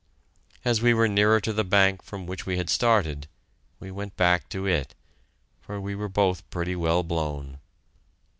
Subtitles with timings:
[0.65, 3.27] As we were nearer to the bank from which he had started,
[3.79, 4.95] we went back to it,
[5.59, 7.59] for we were both pretty well blown.